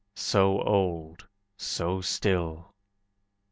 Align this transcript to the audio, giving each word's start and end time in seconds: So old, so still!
So 0.15 0.59
old, 0.61 1.27
so 1.57 2.01
still! 2.01 2.73